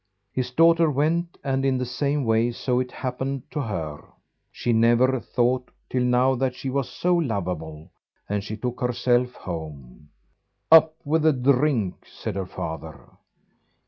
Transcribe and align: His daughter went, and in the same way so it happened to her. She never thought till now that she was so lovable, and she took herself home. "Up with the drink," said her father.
His 0.33 0.49
daughter 0.49 0.89
went, 0.89 1.37
and 1.43 1.63
in 1.63 1.77
the 1.77 1.85
same 1.85 2.25
way 2.25 2.51
so 2.53 2.79
it 2.79 2.91
happened 2.91 3.43
to 3.51 3.59
her. 3.61 4.01
She 4.51 4.73
never 4.73 5.19
thought 5.19 5.69
till 5.91 6.01
now 6.01 6.33
that 6.33 6.55
she 6.55 6.71
was 6.71 6.89
so 6.89 7.15
lovable, 7.15 7.91
and 8.27 8.43
she 8.43 8.57
took 8.57 8.81
herself 8.81 9.35
home. 9.35 10.09
"Up 10.71 10.95
with 11.05 11.21
the 11.21 11.33
drink," 11.33 11.97
said 12.07 12.35
her 12.35 12.47
father. 12.47 13.11